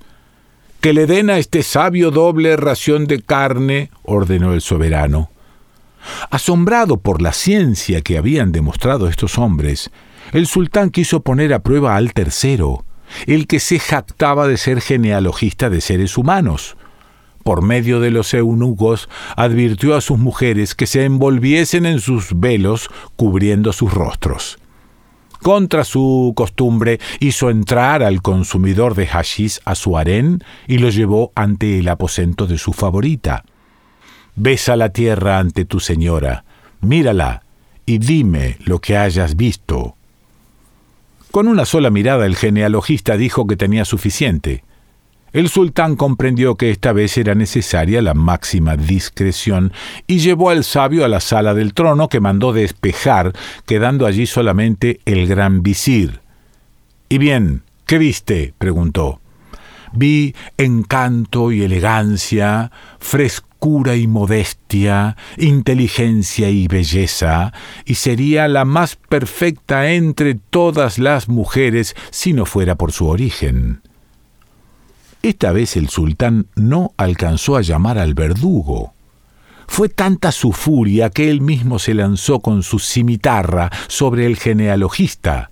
Que 0.80 0.94
le 0.94 1.06
den 1.06 1.28
a 1.28 1.36
este 1.36 1.62
sabio 1.62 2.10
doble 2.10 2.56
ración 2.56 3.06
de 3.06 3.20
carne, 3.20 3.90
ordenó 4.02 4.54
el 4.54 4.62
soberano. 4.62 5.30
Asombrado 6.30 6.96
por 6.96 7.20
la 7.20 7.34
ciencia 7.34 8.00
que 8.00 8.16
habían 8.16 8.50
demostrado 8.50 9.06
estos 9.06 9.36
hombres, 9.36 9.90
el 10.32 10.46
sultán 10.46 10.88
quiso 10.88 11.20
poner 11.20 11.52
a 11.52 11.58
prueba 11.58 11.96
al 11.96 12.14
tercero, 12.14 12.86
el 13.26 13.46
que 13.46 13.60
se 13.60 13.78
jactaba 13.78 14.48
de 14.48 14.56
ser 14.56 14.80
genealogista 14.80 15.68
de 15.68 15.82
seres 15.82 16.16
humanos. 16.16 16.78
Por 17.44 17.60
medio 17.60 18.00
de 18.00 18.10
los 18.10 18.32
eunucos, 18.32 19.10
advirtió 19.36 19.94
a 19.94 20.00
sus 20.00 20.16
mujeres 20.16 20.74
que 20.74 20.86
se 20.86 21.04
envolviesen 21.04 21.84
en 21.84 22.00
sus 22.00 22.40
velos 22.40 22.88
cubriendo 23.16 23.74
sus 23.74 23.92
rostros 23.92 24.58
contra 25.42 25.84
su 25.84 26.32
costumbre, 26.36 27.00
hizo 27.18 27.50
entrar 27.50 28.02
al 28.02 28.22
consumidor 28.22 28.94
de 28.94 29.06
hashish 29.06 29.60
a 29.64 29.74
su 29.74 29.96
harén 29.96 30.44
y 30.66 30.78
lo 30.78 30.90
llevó 30.90 31.32
ante 31.34 31.78
el 31.78 31.88
aposento 31.88 32.46
de 32.46 32.58
su 32.58 32.72
favorita. 32.72 33.44
Besa 34.36 34.76
la 34.76 34.90
tierra 34.90 35.38
ante 35.38 35.64
tu 35.64 35.80
señora, 35.80 36.44
mírala 36.80 37.42
y 37.86 37.98
dime 37.98 38.56
lo 38.60 38.80
que 38.80 38.96
hayas 38.96 39.36
visto. 39.36 39.96
Con 41.30 41.48
una 41.48 41.64
sola 41.64 41.90
mirada 41.90 42.26
el 42.26 42.36
genealogista 42.36 43.16
dijo 43.16 43.46
que 43.46 43.56
tenía 43.56 43.84
suficiente. 43.84 44.64
El 45.32 45.48
sultán 45.48 45.94
comprendió 45.94 46.56
que 46.56 46.70
esta 46.70 46.92
vez 46.92 47.16
era 47.16 47.36
necesaria 47.36 48.02
la 48.02 48.14
máxima 48.14 48.76
discreción 48.76 49.72
y 50.08 50.18
llevó 50.18 50.50
al 50.50 50.64
sabio 50.64 51.04
a 51.04 51.08
la 51.08 51.20
sala 51.20 51.54
del 51.54 51.72
trono 51.72 52.08
que 52.08 52.18
mandó 52.18 52.52
despejar, 52.52 53.32
quedando 53.64 54.06
allí 54.06 54.26
solamente 54.26 55.00
el 55.04 55.28
gran 55.28 55.62
visir. 55.62 56.20
¿Y 57.08 57.18
bien, 57.18 57.62
qué 57.86 57.98
viste? 57.98 58.54
preguntó. 58.58 59.20
Vi 59.92 60.34
encanto 60.56 61.52
y 61.52 61.62
elegancia, 61.62 62.72
frescura 62.98 63.94
y 63.94 64.08
modestia, 64.08 65.16
inteligencia 65.36 66.50
y 66.50 66.66
belleza, 66.66 67.52
y 67.84 67.94
sería 67.94 68.48
la 68.48 68.64
más 68.64 68.96
perfecta 68.96 69.90
entre 69.92 70.34
todas 70.34 70.98
las 70.98 71.28
mujeres 71.28 71.94
si 72.10 72.32
no 72.32 72.46
fuera 72.46 72.74
por 72.74 72.90
su 72.90 73.06
origen. 73.06 73.82
Esta 75.22 75.52
vez 75.52 75.76
el 75.76 75.90
sultán 75.90 76.46
no 76.56 76.92
alcanzó 76.96 77.56
a 77.56 77.60
llamar 77.60 77.98
al 77.98 78.14
verdugo. 78.14 78.94
Fue 79.66 79.90
tanta 79.90 80.32
su 80.32 80.52
furia 80.52 81.10
que 81.10 81.30
él 81.30 81.42
mismo 81.42 81.78
se 81.78 81.92
lanzó 81.92 82.40
con 82.40 82.62
su 82.62 82.78
cimitarra 82.78 83.70
sobre 83.86 84.24
el 84.24 84.36
genealogista. 84.36 85.50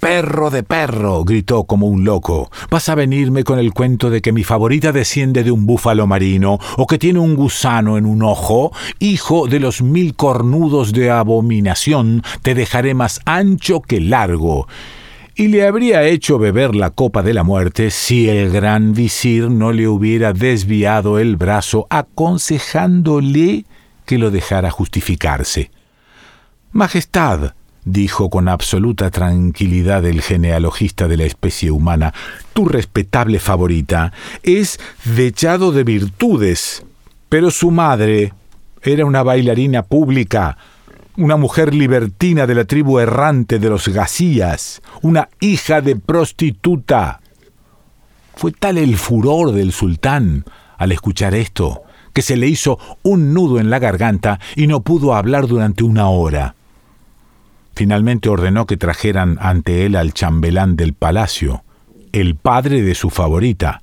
Perro 0.00 0.50
de 0.50 0.62
perro, 0.62 1.24
gritó 1.24 1.64
como 1.64 1.86
un 1.86 2.04
loco. 2.04 2.50
¿Vas 2.70 2.88
a 2.88 2.94
venirme 2.94 3.44
con 3.44 3.58
el 3.58 3.72
cuento 3.74 4.08
de 4.08 4.22
que 4.22 4.32
mi 4.32 4.44
favorita 4.44 4.92
desciende 4.92 5.44
de 5.44 5.52
un 5.52 5.66
búfalo 5.66 6.06
marino 6.06 6.58
o 6.78 6.86
que 6.86 6.98
tiene 6.98 7.18
un 7.18 7.36
gusano 7.36 7.98
en 7.98 8.06
un 8.06 8.22
ojo? 8.22 8.72
Hijo 8.98 9.46
de 9.46 9.60
los 9.60 9.82
mil 9.82 10.16
cornudos 10.16 10.92
de 10.92 11.10
abominación, 11.10 12.22
te 12.40 12.54
dejaré 12.54 12.94
más 12.94 13.20
ancho 13.26 13.82
que 13.82 14.00
largo 14.00 14.66
y 15.34 15.48
le 15.48 15.66
habría 15.66 16.04
hecho 16.04 16.38
beber 16.38 16.74
la 16.74 16.90
copa 16.90 17.22
de 17.22 17.34
la 17.34 17.42
muerte 17.42 17.90
si 17.90 18.28
el 18.28 18.50
gran 18.50 18.92
visir 18.92 19.50
no 19.50 19.72
le 19.72 19.88
hubiera 19.88 20.32
desviado 20.32 21.18
el 21.18 21.36
brazo 21.36 21.86
aconsejándole 21.90 23.64
que 24.04 24.18
lo 24.18 24.30
dejara 24.30 24.70
justificarse. 24.70 25.70
Majestad, 26.72 27.54
dijo 27.84 28.30
con 28.30 28.48
absoluta 28.48 29.10
tranquilidad 29.10 30.04
el 30.04 30.22
genealogista 30.22 31.08
de 31.08 31.16
la 31.16 31.24
especie 31.24 31.70
humana, 31.70 32.12
tu 32.52 32.66
respetable 32.66 33.38
favorita 33.38 34.12
es 34.42 34.78
dechado 35.04 35.72
de 35.72 35.84
virtudes, 35.84 36.84
pero 37.28 37.50
su 37.50 37.70
madre 37.70 38.32
era 38.82 39.06
una 39.06 39.22
bailarina 39.22 39.82
pública, 39.82 40.58
una 41.16 41.36
mujer 41.36 41.74
libertina 41.74 42.46
de 42.46 42.54
la 42.54 42.64
tribu 42.64 42.98
errante 42.98 43.58
de 43.58 43.68
los 43.68 43.88
Gacías, 43.88 44.80
una 45.02 45.28
hija 45.40 45.80
de 45.80 45.96
prostituta. 45.96 47.20
Fue 48.34 48.52
tal 48.52 48.78
el 48.78 48.96
furor 48.96 49.52
del 49.52 49.72
sultán 49.72 50.44
al 50.78 50.92
escuchar 50.92 51.34
esto, 51.34 51.82
que 52.12 52.22
se 52.22 52.36
le 52.36 52.48
hizo 52.48 52.78
un 53.02 53.34
nudo 53.34 53.60
en 53.60 53.70
la 53.70 53.78
garganta 53.78 54.40
y 54.56 54.66
no 54.66 54.80
pudo 54.80 55.14
hablar 55.14 55.46
durante 55.46 55.84
una 55.84 56.08
hora. 56.08 56.54
Finalmente 57.74 58.28
ordenó 58.28 58.66
que 58.66 58.76
trajeran 58.76 59.38
ante 59.40 59.86
él 59.86 59.96
al 59.96 60.12
chambelán 60.12 60.76
del 60.76 60.92
palacio, 60.92 61.64
el 62.12 62.36
padre 62.36 62.82
de 62.82 62.94
su 62.94 63.10
favorita. 63.10 63.82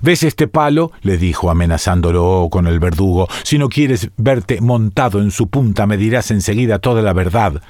¿Ves 0.00 0.22
este 0.22 0.48
palo? 0.48 0.92
le 1.02 1.18
dijo 1.18 1.50
amenazándolo 1.50 2.48
con 2.50 2.66
el 2.66 2.80
verdugo. 2.80 3.28
Si 3.42 3.58
no 3.58 3.68
quieres 3.68 4.10
verte 4.16 4.60
montado 4.60 5.20
en 5.20 5.30
su 5.30 5.48
punta, 5.48 5.86
me 5.86 5.96
dirás 5.96 6.30
enseguida 6.30 6.78
toda 6.78 7.02
la 7.02 7.12
verdad. 7.12 7.62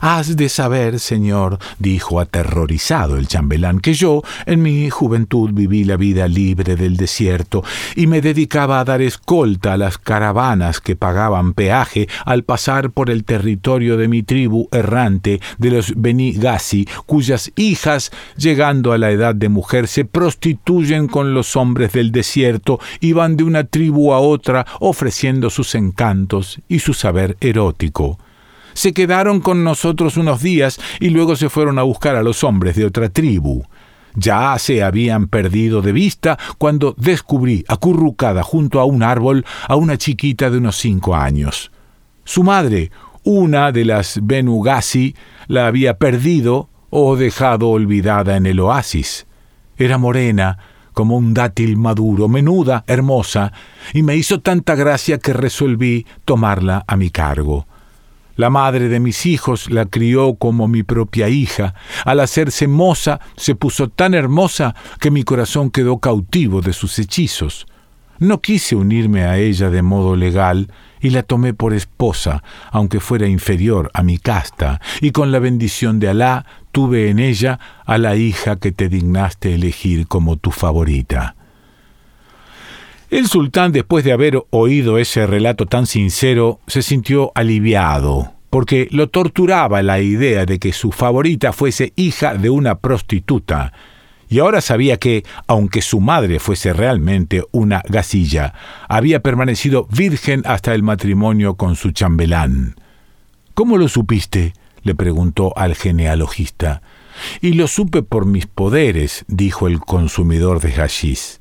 Has 0.00 0.36
de 0.36 0.48
saber, 0.48 0.98
señor, 0.98 1.58
dijo 1.78 2.20
aterrorizado 2.20 3.16
el 3.16 3.26
chambelán, 3.26 3.80
que 3.80 3.94
yo 3.94 4.22
en 4.44 4.62
mi 4.62 4.90
juventud 4.90 5.50
viví 5.52 5.84
la 5.84 5.96
vida 5.96 6.28
libre 6.28 6.76
del 6.76 6.96
desierto 6.96 7.64
y 7.96 8.06
me 8.06 8.20
dedicaba 8.20 8.80
a 8.80 8.84
dar 8.84 9.00
escolta 9.00 9.72
a 9.72 9.76
las 9.78 9.96
caravanas 9.96 10.80
que 10.80 10.96
pagaban 10.96 11.54
peaje 11.54 12.08
al 12.26 12.44
pasar 12.44 12.90
por 12.90 13.10
el 13.10 13.24
territorio 13.24 13.96
de 13.96 14.08
mi 14.08 14.22
tribu 14.22 14.68
errante 14.72 15.40
de 15.58 15.70
los 15.70 15.94
Beni 15.96 16.38
cuyas 17.06 17.52
hijas, 17.56 18.10
llegando 18.36 18.92
a 18.92 18.98
la 18.98 19.10
edad 19.10 19.34
de 19.34 19.48
mujer, 19.48 19.88
se 19.88 20.04
prostituyen 20.04 21.08
con 21.08 21.34
los 21.34 21.56
hombres 21.56 21.92
del 21.92 22.12
desierto 22.12 22.78
y 23.00 23.12
van 23.12 23.36
de 23.36 23.44
una 23.44 23.64
tribu 23.64 24.12
a 24.12 24.18
otra 24.18 24.66
ofreciendo 24.80 25.50
sus 25.50 25.74
encantos 25.74 26.60
y 26.68 26.80
su 26.80 26.92
saber 26.94 27.36
erótico 27.40 28.18
se 28.74 28.92
quedaron 28.92 29.40
con 29.40 29.64
nosotros 29.64 30.16
unos 30.16 30.42
días 30.42 30.78
y 31.00 31.10
luego 31.10 31.36
se 31.36 31.48
fueron 31.48 31.78
a 31.78 31.82
buscar 31.82 32.16
a 32.16 32.22
los 32.22 32.44
hombres 32.44 32.76
de 32.76 32.84
otra 32.84 33.08
tribu. 33.08 33.64
Ya 34.16 34.56
se 34.58 34.82
habían 34.82 35.26
perdido 35.26 35.82
de 35.82 35.92
vista 35.92 36.38
cuando 36.58 36.94
descubrí 36.96 37.64
acurrucada 37.66 38.42
junto 38.42 38.80
a 38.80 38.84
un 38.84 39.02
árbol 39.02 39.44
a 39.66 39.74
una 39.76 39.98
chiquita 39.98 40.50
de 40.50 40.58
unos 40.58 40.76
cinco 40.76 41.16
años. 41.16 41.72
Su 42.24 42.44
madre, 42.44 42.90
una 43.24 43.72
de 43.72 43.84
las 43.84 44.20
Benugasi, 44.22 45.16
la 45.48 45.66
había 45.66 45.98
perdido 45.98 46.68
o 46.90 47.16
dejado 47.16 47.70
olvidada 47.70 48.36
en 48.36 48.46
el 48.46 48.60
oasis. 48.60 49.26
Era 49.76 49.98
morena, 49.98 50.58
como 50.92 51.16
un 51.16 51.34
dátil 51.34 51.76
maduro, 51.76 52.28
menuda, 52.28 52.84
hermosa, 52.86 53.52
y 53.92 54.02
me 54.02 54.16
hizo 54.16 54.40
tanta 54.40 54.76
gracia 54.76 55.18
que 55.18 55.32
resolví 55.32 56.06
tomarla 56.24 56.84
a 56.86 56.96
mi 56.96 57.10
cargo. 57.10 57.66
La 58.36 58.50
madre 58.50 58.88
de 58.88 59.00
mis 59.00 59.26
hijos 59.26 59.70
la 59.70 59.86
crió 59.86 60.34
como 60.34 60.66
mi 60.66 60.82
propia 60.82 61.28
hija. 61.28 61.74
Al 62.04 62.20
hacerse 62.20 62.66
moza, 62.66 63.20
se 63.36 63.54
puso 63.54 63.88
tan 63.88 64.14
hermosa 64.14 64.74
que 65.00 65.10
mi 65.10 65.22
corazón 65.22 65.70
quedó 65.70 65.98
cautivo 65.98 66.60
de 66.60 66.72
sus 66.72 66.98
hechizos. 66.98 67.66
No 68.18 68.40
quise 68.40 68.76
unirme 68.76 69.24
a 69.24 69.38
ella 69.38 69.70
de 69.70 69.82
modo 69.82 70.16
legal 70.16 70.70
y 71.00 71.10
la 71.10 71.22
tomé 71.22 71.52
por 71.52 71.74
esposa, 71.74 72.42
aunque 72.70 73.00
fuera 73.00 73.26
inferior 73.26 73.90
a 73.92 74.02
mi 74.02 74.18
casta, 74.18 74.80
y 75.00 75.10
con 75.10 75.32
la 75.32 75.38
bendición 75.38 76.00
de 76.00 76.08
Alá 76.08 76.46
tuve 76.72 77.10
en 77.10 77.18
ella 77.18 77.58
a 77.84 77.98
la 77.98 78.16
hija 78.16 78.56
que 78.56 78.72
te 78.72 78.88
dignaste 78.88 79.54
elegir 79.54 80.06
como 80.06 80.36
tu 80.36 80.50
favorita. 80.50 81.36
El 83.14 83.28
sultán, 83.28 83.70
después 83.70 84.04
de 84.04 84.10
haber 84.10 84.42
oído 84.50 84.98
ese 84.98 85.24
relato 85.24 85.66
tan 85.66 85.86
sincero, 85.86 86.58
se 86.66 86.82
sintió 86.82 87.30
aliviado, 87.36 88.32
porque 88.50 88.88
lo 88.90 89.08
torturaba 89.08 89.84
la 89.84 90.00
idea 90.00 90.46
de 90.46 90.58
que 90.58 90.72
su 90.72 90.90
favorita 90.90 91.52
fuese 91.52 91.92
hija 91.94 92.34
de 92.34 92.50
una 92.50 92.80
prostituta, 92.80 93.72
y 94.28 94.40
ahora 94.40 94.60
sabía 94.60 94.96
que, 94.96 95.22
aunque 95.46 95.80
su 95.80 96.00
madre 96.00 96.40
fuese 96.40 96.72
realmente 96.72 97.44
una 97.52 97.82
gasilla, 97.88 98.52
había 98.88 99.20
permanecido 99.20 99.86
virgen 99.92 100.42
hasta 100.44 100.74
el 100.74 100.82
matrimonio 100.82 101.54
con 101.54 101.76
su 101.76 101.92
chambelán. 101.92 102.74
¿Cómo 103.54 103.78
lo 103.78 103.86
supiste? 103.86 104.54
le 104.82 104.96
preguntó 104.96 105.56
al 105.56 105.76
genealogista. 105.76 106.82
Y 107.40 107.52
lo 107.52 107.68
supe 107.68 108.02
por 108.02 108.26
mis 108.26 108.48
poderes, 108.48 109.24
dijo 109.28 109.68
el 109.68 109.78
consumidor 109.78 110.58
de 110.58 110.72
hashish. 110.72 111.38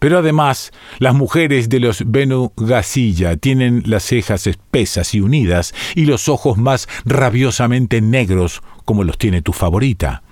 Pero 0.00 0.18
además, 0.18 0.72
las 0.98 1.14
mujeres 1.14 1.68
de 1.68 1.78
los 1.78 2.10
Benu 2.10 2.52
Gasilla 2.56 3.36
tienen 3.36 3.82
las 3.86 4.02
cejas 4.02 4.46
espesas 4.46 5.14
y 5.14 5.20
unidas 5.20 5.74
y 5.94 6.06
los 6.06 6.28
ojos 6.28 6.56
más 6.56 6.88
rabiosamente 7.04 8.00
negros 8.00 8.62
como 8.86 9.04
los 9.04 9.18
tiene 9.18 9.42
tu 9.42 9.52
favorita. 9.52 10.22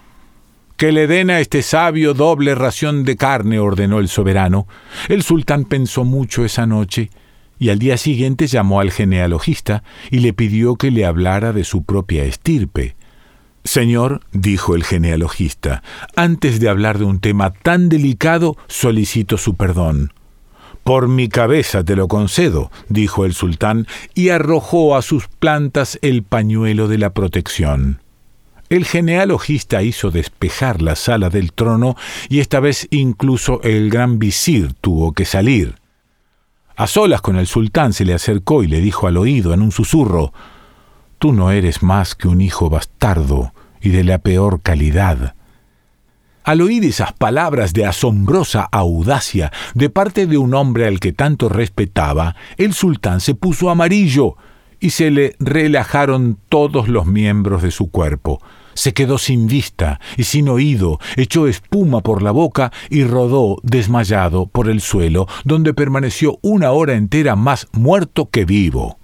Que 0.79 0.91
le 0.91 1.07
den 1.07 1.29
a 1.31 1.41
este 1.41 1.63
sabio 1.63 2.15
doble 2.15 2.55
ración 2.55 3.05
de 3.05 3.17
carne, 3.17 3.59
ordenó 3.59 3.99
el 3.99 4.09
soberano. 4.09 4.67
El 5.09 5.23
sultán 5.23 5.65
pensó 5.65 6.05
mucho 6.05 6.47
esa 6.47 6.67
noche 6.67 7.11
y 7.59 7.69
al 7.69 7.79
día 7.79 7.99
siguiente 7.99 8.47
llamó 8.47 8.81
al 8.81 8.91
genealogista 8.91 9.83
y 10.11 10.21
le 10.21 10.33
pidió 10.33 10.77
que 10.77 10.91
le 10.91 11.05
hablara 11.05 11.53
de 11.53 11.65
su 11.65 11.85
propia 11.85 12.25
estirpe. 12.25 12.97
Señor, 13.69 14.23
dijo 14.33 14.75
el 14.75 14.83
genealogista, 14.83 15.83
antes 16.17 16.59
de 16.59 16.71
hablar 16.71 16.97
de 16.97 17.05
un 17.05 17.21
tema 17.21 17.51
tan 17.51 17.91
delicado, 17.91 18.57
solicito 18.67 19.37
su 19.37 19.57
perdón. 19.57 20.15
Por 20.85 21.07
mi 21.07 21.29
cabeza 21.29 21.85
te 21.85 21.95
lo 21.95 22.09
concedo, 22.09 22.71
dijo 22.89 23.27
el 23.27 23.35
sultán, 23.35 23.87
y 24.15 24.31
arrojó 24.31 24.97
a 24.97 25.03
sus 25.03 25.29
plantas 25.29 25.99
el 26.01 26.23
pañuelo 26.23 26.89
de 26.89 26.97
la 26.97 27.13
protección. 27.13 28.01
El 28.71 28.87
genealogista 28.87 29.83
hizo 29.83 30.11
despejar 30.11 30.81
la 30.81 30.97
sala 30.97 31.29
del 31.29 31.53
trono 31.53 31.95
y 32.31 32.41
esta 32.41 32.61
vez 32.61 32.89
incluso 32.91 33.61
el 33.63 33.91
gran 33.91 34.19
visir 34.19 34.73
tuvo 34.81 35.13
que 35.13 35.27
salir. 35.27 35.75
A 36.75 36.87
solas 36.87 37.21
con 37.21 37.37
el 37.37 37.47
sultán 37.47 37.93
se 37.93 38.07
le 38.07 38.15
acercó 38.15 38.63
y 38.63 38.67
le 38.67 38.81
dijo 38.81 39.09
al 39.09 39.19
oído 39.19 39.53
en 39.53 39.61
un 39.61 39.73
susurro 39.73 40.33
Tú 41.19 41.33
no 41.33 41.51
eres 41.51 41.83
más 41.83 42.15
que 42.15 42.29
un 42.29 42.41
hijo 42.41 42.71
bastardo 42.71 43.53
y 43.81 43.89
de 43.91 44.05
la 44.05 44.19
peor 44.19 44.61
calidad. 44.63 45.35
Al 46.45 46.61
oír 46.61 46.85
esas 46.85 47.13
palabras 47.13 47.73
de 47.73 47.85
asombrosa 47.85 48.69
audacia 48.71 49.53
de 49.75 49.91
parte 49.91 50.27
de 50.27 50.39
un 50.39 50.55
hombre 50.55 50.87
al 50.87 51.01
que 51.01 51.13
tanto 51.13 51.49
respetaba, 51.49 52.37
el 52.57 52.73
sultán 52.73 53.21
se 53.21 53.35
puso 53.35 53.69
amarillo 53.69 54.37
y 54.79 54.91
se 54.91 55.11
le 55.11 55.35
relajaron 55.41 56.39
todos 56.49 56.89
los 56.89 57.07
miembros 57.07 57.63
de 57.63 57.73
su 57.73 57.91
cuerpo. 57.91 58.41
Se 58.75 58.95
quedó 58.95 59.19
sin 59.19 59.49
vista 59.49 59.99
y 60.17 60.23
sin 60.23 60.49
oído, 60.49 61.01
echó 61.17 61.49
espuma 61.49 62.01
por 62.01 62.23
la 62.23 62.31
boca 62.31 62.71
y 62.91 63.03
rodó 63.03 63.57
desmayado 63.65 64.47
por 64.47 64.71
el 64.71 64.81
suelo, 64.81 65.27
donde 65.45 65.75
permaneció 65.75 66.39
una 66.43 66.71
hora 66.71 66.95
entera 66.95 67.35
más 67.35 67.67
muerto 67.73 68.31
que 68.31 68.45
vivo. 68.45 68.99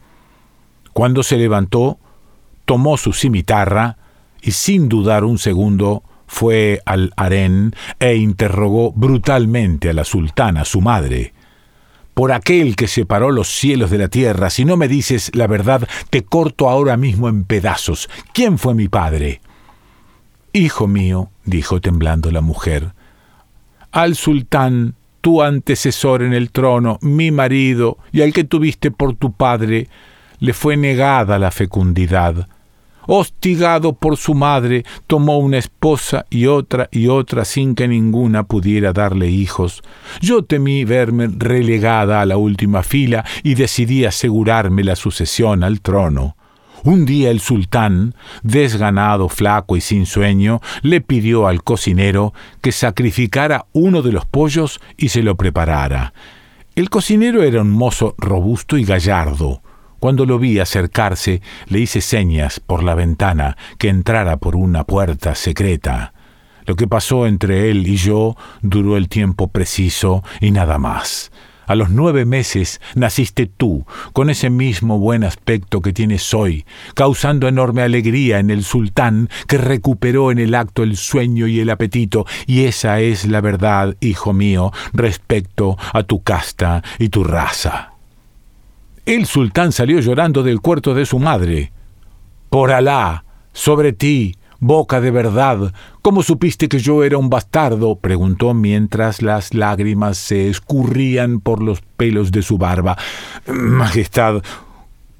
Cuando 0.92 1.24
se 1.24 1.36
levantó, 1.36 1.98
tomó 2.64 2.96
su 2.96 3.12
cimitarra 3.12 3.96
y 4.42 4.52
sin 4.52 4.88
dudar 4.88 5.24
un 5.24 5.38
segundo 5.38 6.02
fue 6.26 6.80
al 6.84 7.12
harén 7.16 7.74
e 7.98 8.16
interrogó 8.16 8.92
brutalmente 8.92 9.90
a 9.90 9.92
la 9.92 10.04
sultana, 10.04 10.64
su 10.64 10.80
madre. 10.80 11.32
Por 12.14 12.32
aquel 12.32 12.76
que 12.76 12.86
separó 12.86 13.30
los 13.30 13.48
cielos 13.48 13.90
de 13.90 13.98
la 13.98 14.08
tierra, 14.08 14.50
si 14.50 14.64
no 14.64 14.76
me 14.76 14.88
dices 14.88 15.30
la 15.34 15.46
verdad, 15.46 15.88
te 16.10 16.24
corto 16.24 16.70
ahora 16.70 16.96
mismo 16.96 17.28
en 17.28 17.44
pedazos. 17.44 18.08
¿Quién 18.32 18.58
fue 18.58 18.74
mi 18.74 18.88
padre? 18.88 19.40
Hijo 20.52 20.86
mío, 20.86 21.30
dijo 21.44 21.80
temblando 21.80 22.30
la 22.30 22.40
mujer, 22.40 22.94
al 23.90 24.14
sultán, 24.14 24.94
tu 25.20 25.42
antecesor 25.42 26.22
en 26.22 26.32
el 26.32 26.50
trono, 26.50 26.98
mi 27.00 27.30
marido, 27.30 27.98
y 28.12 28.22
al 28.22 28.32
que 28.32 28.44
tuviste 28.44 28.90
por 28.90 29.16
tu 29.16 29.32
padre, 29.32 29.88
le 30.38 30.52
fue 30.52 30.76
negada 30.76 31.38
la 31.38 31.50
fecundidad. 31.50 32.48
Hostigado 33.06 33.92
por 33.94 34.16
su 34.16 34.34
madre, 34.34 34.84
tomó 35.06 35.38
una 35.38 35.58
esposa 35.58 36.26
y 36.30 36.46
otra 36.46 36.88
y 36.90 37.08
otra 37.08 37.44
sin 37.44 37.74
que 37.74 37.88
ninguna 37.88 38.44
pudiera 38.44 38.92
darle 38.92 39.28
hijos. 39.28 39.82
Yo 40.20 40.44
temí 40.44 40.84
verme 40.84 41.28
relegada 41.36 42.20
a 42.20 42.26
la 42.26 42.36
última 42.36 42.82
fila 42.82 43.24
y 43.42 43.54
decidí 43.54 44.04
asegurarme 44.04 44.84
la 44.84 44.96
sucesión 44.96 45.64
al 45.64 45.80
trono. 45.80 46.36
Un 46.84 47.06
día 47.06 47.30
el 47.30 47.40
sultán, 47.40 48.14
desganado, 48.42 49.30
flaco 49.30 49.74
y 49.74 49.80
sin 49.80 50.04
sueño, 50.04 50.60
le 50.82 51.00
pidió 51.00 51.46
al 51.46 51.62
cocinero 51.62 52.34
que 52.60 52.72
sacrificara 52.72 53.64
uno 53.72 54.02
de 54.02 54.12
los 54.12 54.26
pollos 54.26 54.80
y 54.98 55.08
se 55.08 55.22
lo 55.22 55.34
preparara. 55.34 56.12
El 56.74 56.90
cocinero 56.90 57.42
era 57.42 57.62
un 57.62 57.70
mozo 57.70 58.14
robusto 58.18 58.76
y 58.76 58.84
gallardo. 58.84 59.62
Cuando 60.04 60.26
lo 60.26 60.38
vi 60.38 60.58
acercarse, 60.58 61.40
le 61.66 61.80
hice 61.80 62.02
señas 62.02 62.60
por 62.60 62.82
la 62.82 62.94
ventana 62.94 63.56
que 63.78 63.88
entrara 63.88 64.36
por 64.36 64.54
una 64.54 64.84
puerta 64.84 65.34
secreta. 65.34 66.12
Lo 66.66 66.76
que 66.76 66.86
pasó 66.86 67.26
entre 67.26 67.70
él 67.70 67.88
y 67.88 67.96
yo 67.96 68.36
duró 68.60 68.98
el 68.98 69.08
tiempo 69.08 69.48
preciso 69.48 70.22
y 70.42 70.50
nada 70.50 70.76
más. 70.76 71.32
A 71.66 71.74
los 71.74 71.88
nueve 71.88 72.26
meses 72.26 72.82
naciste 72.94 73.46
tú, 73.46 73.86
con 74.12 74.28
ese 74.28 74.50
mismo 74.50 74.98
buen 74.98 75.24
aspecto 75.24 75.80
que 75.80 75.94
tienes 75.94 76.34
hoy, 76.34 76.66
causando 76.92 77.48
enorme 77.48 77.80
alegría 77.80 78.40
en 78.40 78.50
el 78.50 78.62
sultán, 78.62 79.30
que 79.48 79.56
recuperó 79.56 80.30
en 80.30 80.38
el 80.38 80.54
acto 80.54 80.82
el 80.82 80.98
sueño 80.98 81.46
y 81.46 81.60
el 81.60 81.70
apetito, 81.70 82.26
y 82.46 82.64
esa 82.64 83.00
es 83.00 83.24
la 83.24 83.40
verdad, 83.40 83.96
hijo 84.00 84.34
mío, 84.34 84.70
respecto 84.92 85.78
a 85.94 86.02
tu 86.02 86.22
casta 86.22 86.82
y 86.98 87.08
tu 87.08 87.24
raza. 87.24 87.93
El 89.06 89.26
sultán 89.26 89.72
salió 89.72 90.00
llorando 90.00 90.42
del 90.42 90.60
cuarto 90.60 90.94
de 90.94 91.04
su 91.04 91.18
madre. 91.18 91.72
Por 92.48 92.72
Alá, 92.72 93.24
sobre 93.52 93.92
ti, 93.92 94.36
Boca 94.60 95.02
de 95.02 95.10
verdad, 95.10 95.74
¿cómo 96.00 96.22
supiste 96.22 96.70
que 96.70 96.78
yo 96.78 97.04
era 97.04 97.18
un 97.18 97.28
bastardo? 97.28 97.96
preguntó 97.96 98.54
mientras 98.54 99.20
las 99.20 99.52
lágrimas 99.52 100.16
se 100.16 100.48
escurrían 100.48 101.40
por 101.40 101.62
los 101.62 101.82
pelos 101.82 102.32
de 102.32 102.40
su 102.40 102.56
barba. 102.56 102.96
Majestad, 103.46 104.42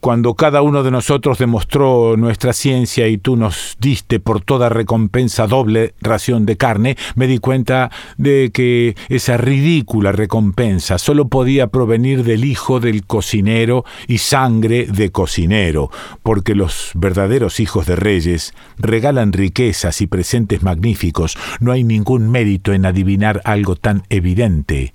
cuando 0.05 0.35
cada 0.35 0.61
uno 0.61 0.83
de 0.83 0.91
nosotros 0.91 1.39
demostró 1.39 2.19
nuestra 2.19 2.53
ciencia 2.53 3.09
y 3.09 3.17
tú 3.17 3.37
nos 3.37 3.79
diste 3.81 4.21
por 4.21 4.43
toda 4.43 4.69
recompensa 4.69 5.47
doble 5.47 5.95
ración 6.03 6.45
de 6.45 6.59
carne, 6.59 6.99
me 7.15 7.27
di 7.27 7.39
cuenta 7.39 7.91
de 8.19 8.51
que 8.53 8.97
esa 9.09 9.39
ridícula 9.39 10.13
recompensa 10.13 10.99
solo 10.99 11.29
podía 11.29 11.69
provenir 11.69 12.23
del 12.23 12.45
hijo 12.45 12.81
del 12.81 13.07
cocinero 13.07 13.87
y 14.07 14.19
sangre 14.19 14.85
de 14.85 15.11
cocinero, 15.11 15.91
porque 16.23 16.55
los 16.55 16.91
verdaderos 16.93 17.59
hijos 17.59 17.87
de 17.87 17.97
reyes 17.97 18.53
regalan 18.77 19.33
riquezas 19.33 20.03
y 20.03 20.07
presentes 20.07 20.63
magníficos. 20.63 21.39
No 21.61 21.73
hay 21.73 21.83
ningún 21.83 22.31
mérito 22.31 22.75
en 22.75 22.85
adivinar 22.85 23.41
algo 23.47 23.75
tan 23.75 24.03
evidente. 24.11 24.93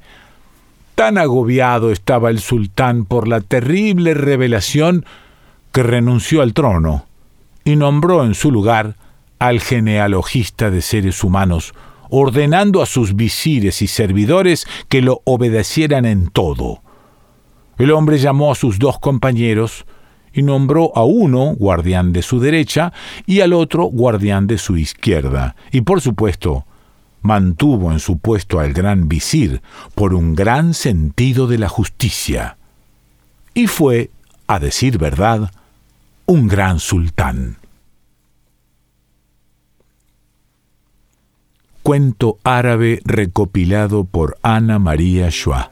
Tan 0.99 1.17
agobiado 1.17 1.93
estaba 1.93 2.29
el 2.29 2.39
sultán 2.39 3.05
por 3.05 3.29
la 3.29 3.39
terrible 3.39 4.13
revelación 4.13 5.05
que 5.71 5.81
renunció 5.81 6.41
al 6.41 6.53
trono 6.53 7.05
y 7.63 7.77
nombró 7.77 8.25
en 8.25 8.33
su 8.33 8.51
lugar 8.51 8.97
al 9.39 9.61
genealogista 9.61 10.69
de 10.69 10.81
seres 10.81 11.23
humanos, 11.23 11.73
ordenando 12.09 12.81
a 12.81 12.85
sus 12.85 13.15
visires 13.15 13.81
y 13.81 13.87
servidores 13.87 14.67
que 14.89 15.01
lo 15.01 15.21
obedecieran 15.23 16.05
en 16.05 16.27
todo. 16.27 16.81
El 17.77 17.91
hombre 17.91 18.17
llamó 18.17 18.51
a 18.51 18.55
sus 18.55 18.77
dos 18.77 18.99
compañeros 18.99 19.85
y 20.33 20.41
nombró 20.41 20.91
a 20.97 21.05
uno 21.05 21.55
guardián 21.55 22.11
de 22.11 22.23
su 22.23 22.41
derecha 22.41 22.91
y 23.25 23.39
al 23.39 23.53
otro 23.53 23.85
guardián 23.85 24.47
de 24.47 24.57
su 24.57 24.75
izquierda, 24.75 25.55
y 25.71 25.79
por 25.79 26.01
supuesto 26.01 26.65
mantuvo 27.21 27.91
en 27.91 27.99
su 27.99 28.17
puesto 28.17 28.59
al 28.59 28.73
gran 28.73 29.07
visir 29.07 29.61
por 29.95 30.13
un 30.13 30.35
gran 30.35 30.73
sentido 30.73 31.47
de 31.47 31.57
la 31.57 31.69
justicia, 31.69 32.57
y 33.53 33.67
fue, 33.67 34.11
a 34.47 34.59
decir 34.59 34.97
verdad, 34.97 35.51
un 36.25 36.47
gran 36.47 36.79
sultán. 36.79 37.57
Cuento 41.83 42.37
árabe 42.43 43.01
recopilado 43.03 44.03
por 44.03 44.37
Ana 44.43 44.77
María 44.77 45.31
Schwa. 45.31 45.71